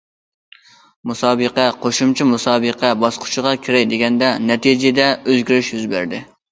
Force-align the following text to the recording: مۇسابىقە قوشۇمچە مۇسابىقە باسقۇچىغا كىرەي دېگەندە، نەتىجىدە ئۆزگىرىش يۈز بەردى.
مۇسابىقە 1.11 1.65
قوشۇمچە 1.85 2.27
مۇسابىقە 2.31 2.93
باسقۇچىغا 3.05 3.55
كىرەي 3.69 3.89
دېگەندە، 3.95 4.35
نەتىجىدە 4.51 5.13
ئۆزگىرىش 5.21 5.75
يۈز 5.77 5.89
بەردى. 5.97 6.29